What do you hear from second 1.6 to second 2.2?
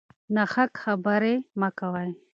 کوئ.